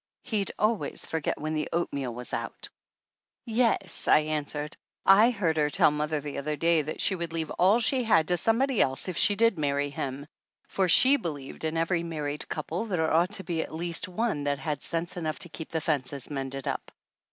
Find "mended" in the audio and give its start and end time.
16.31-16.67